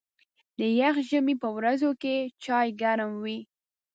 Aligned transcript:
د 0.57 0.59
یخ 0.79 0.95
ژمي 1.09 1.35
په 1.43 1.47
ورځو 1.57 1.89
کې 2.01 2.15
چای 2.43 2.67
ګرم 2.81 3.11
وي. 3.23 3.39